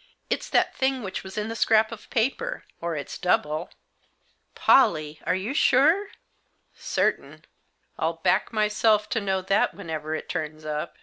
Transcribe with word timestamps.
"It's 0.30 0.48
that 0.48 0.74
thing 0.74 1.02
which 1.02 1.22
was 1.22 1.36
in 1.36 1.48
the 1.48 1.54
scrap 1.54 1.92
of 1.92 2.08
paper, 2.08 2.64
or 2.80 2.96
its 2.96 3.18
double."" 3.18 3.68
Pollie! 4.66 5.20
Are 5.26 5.34
you 5.34 5.52
sure?"" 5.52 6.08
Certain. 6.96 7.44
I'll 7.98 8.14
back 8.14 8.50
myself 8.50 9.10
to 9.10 9.20
know 9.20 9.42
that 9.42 9.74
wherever 9.74 10.14
it 10.14 10.26
turns 10.30 10.64
up." 10.64 10.96